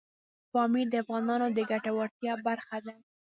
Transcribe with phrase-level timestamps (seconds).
[0.51, 2.95] پامیر د افغانانو د ګټورتیا برخه ده.